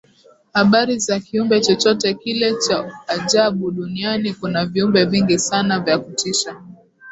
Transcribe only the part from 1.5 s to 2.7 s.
chochote kile